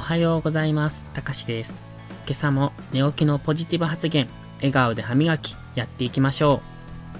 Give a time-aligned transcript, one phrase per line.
[0.00, 1.04] おはようございます。
[1.12, 1.74] たかしです。
[2.24, 7.18] 今朝も寝起きのポジティブ発言、笑顔で歯磨き、やっていきましょう。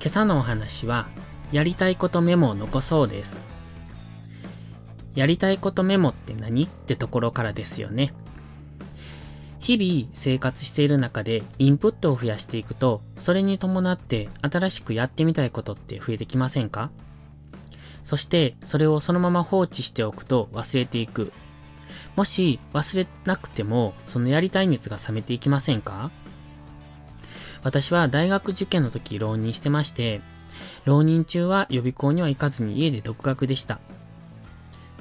[0.00, 1.06] 今朝のお話は、
[1.52, 3.36] やりたいことメモを残そうです。
[5.14, 6.64] やりたいことメモって何？
[6.64, 8.14] ってところからですよね。
[9.60, 16.90] 日々生活している中でインプットを増やしていくと、それに伴って新しくやってみたいことって増えてきませんか？
[18.02, 21.30] そしてそれをそのまま放置しておくと忘れていく。
[22.16, 26.10] もし忘れなくてもそのやりたい熱が冷めていきませんか？
[27.62, 30.20] 私は大学受験の時浪人してまして、
[30.84, 33.80] 浪人中は予備校には行かずに家で独学でした。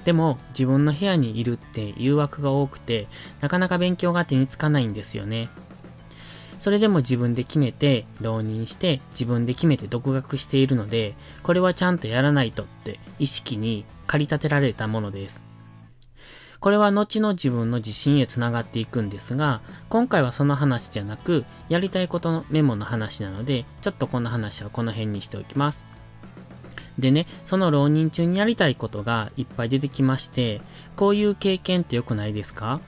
[0.05, 3.07] でも自分の部屋にいるって誘惑が多くて、
[3.41, 5.49] なかなか勉強が手につかないんですよね。
[6.59, 15.43] それでも自分で決めて、浪人して、自分で決めて独学しているので、これはちゃんとやらないとって意識に駆り立てられたものです。
[16.63, 25.83] これは後の自分の自信へつながっていくんですが、今回はその話じゃなく、やりたいことのメモの話なので、ちょっとこの話はこの辺にしておきます。
[26.97, 30.61] でね、その浪人中にやりたいことがいっぱい出てきまして、
[30.95, 32.79] こういう経験って良くないですか？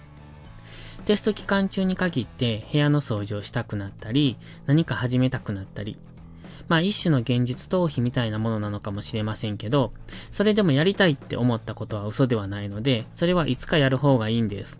[1.03, 5.97] テスト期間中に限って部屋の掃除をしたくなったり、何か始めたくなったり、
[6.67, 9.91] まあ一種の現実逃避みたいなものなのかもしれませんけど、
[10.31, 14.79] それでもやりたいって思ったことは嘘ではないので、それはいつかやる方がいいんです。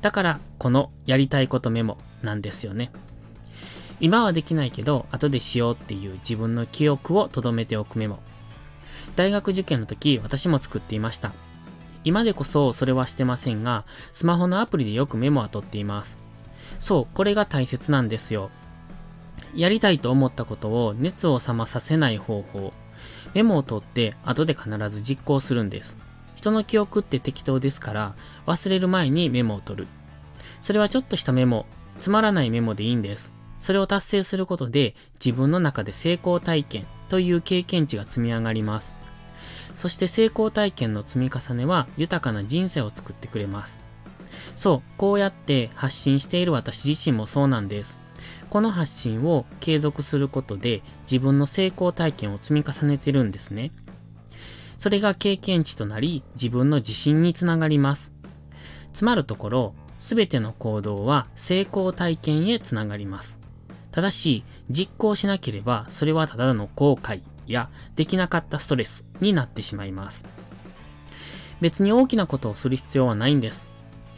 [0.00, 2.90] だから、このやりたいことメモなんですよね。
[4.00, 8.18] 今はできないけど、後でしようっていう自分の記憶を留めておくメモ。
[9.16, 11.32] 大学受験の時、私も作っていました。
[12.04, 16.18] 今でこそそれはしてませんが、スマホのアプリでよくメモは取っています。
[16.78, 18.50] そう、これが大切なんですよ。
[19.54, 22.72] やりたいと思ったことを熱を冷まさせない方法。
[23.34, 25.96] メモを取って後で必ず実行するんです。
[26.34, 28.14] 人の記憶って適当ですから、
[28.46, 29.88] 忘れる前にメモを取る。
[30.60, 31.66] それはちょっとしたメモ、
[32.00, 33.32] つまらないメモでいいんです。
[33.60, 34.94] それを達成することで
[35.24, 38.94] 自分の中で成功体験という経験値が積み上がります。
[39.74, 43.78] そして成功体験の積み重ねは豊かな人生を作ってくれます。
[44.54, 47.98] そう、こうやって発信している私自身もそうなんです。
[48.50, 53.72] この発信を継続することで自分の成功体験を積み重ねてるんですね。
[54.76, 58.12] それが経験値となり自分の自信につながります。
[58.92, 63.38] つまるところ、すべての行動は成功体験へつながります。
[63.90, 70.24] ただし、実行しなければそれはただの後悔やできなかったストレスになってしまいます。
[71.60, 73.68] 別に大きなことをする必要はないんです。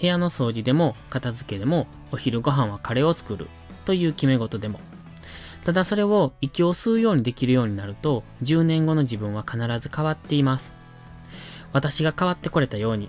[0.01, 3.49] 部屋の掃除でも片付けでもお昼ご飯はカレーを作る
[3.87, 4.81] という決め事でも。
[5.65, 10.75] ただそれを息を吸うようにできるようになると10年後の自分は必ず変わっています。
[11.73, 13.09] 私が変わってこれたように。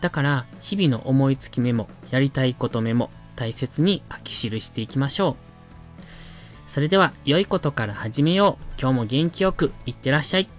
[0.00, 5.48] だから日々の思いつきメモ、やりたいことメモ、大切に書き記していきましょう。
[6.68, 8.80] それでは良いことから始めよう。
[8.80, 10.57] 今日も元気よくいってらっしゃい。